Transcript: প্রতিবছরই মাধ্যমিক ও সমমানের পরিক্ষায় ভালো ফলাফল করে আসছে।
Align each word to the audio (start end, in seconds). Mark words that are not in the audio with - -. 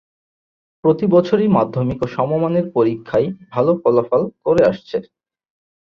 প্রতিবছরই 0.83 1.47
মাধ্যমিক 1.57 1.99
ও 2.01 2.07
সমমানের 2.07 2.65
পরিক্ষায় 2.75 3.27
ভালো 3.49 3.71
ফলাফল 3.81 4.21
করে 4.45 4.61
আসছে। 4.65 4.97